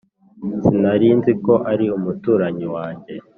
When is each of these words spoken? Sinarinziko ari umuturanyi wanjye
Sinarinziko 0.63 1.53
ari 1.71 1.85
umuturanyi 1.97 2.67
wanjye 2.75 3.13